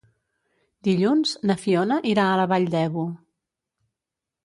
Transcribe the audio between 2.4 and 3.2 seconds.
la Vall d'Ebo.